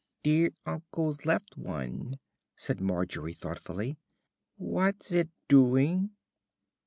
[0.23, 2.15] "Dear uncle's left one,"
[2.55, 3.99] said Margery thoughtfully.
[4.57, 6.09] "What's it doing?"